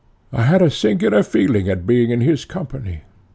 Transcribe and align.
PHAEDO: 0.31 0.39
I 0.39 0.43
had 0.47 0.61
a 0.63 0.71
singular 0.71 1.21
feeling 1.21 1.69
at 1.69 1.85
being 1.85 2.09
in 2.09 2.21
his 2.21 2.43
company. 2.43 3.01